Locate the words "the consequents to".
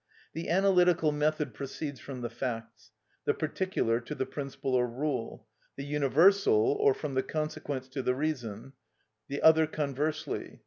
7.13-8.01